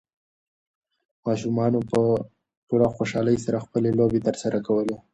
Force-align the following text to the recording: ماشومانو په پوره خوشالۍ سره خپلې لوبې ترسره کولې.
ماشومانو 1.25 1.79
په 1.91 1.99
پوره 2.67 2.87
خوشالۍ 2.95 3.37
سره 3.45 3.57
خپلې 3.65 3.89
لوبې 3.99 4.19
ترسره 4.27 4.59
کولې. 4.67 4.95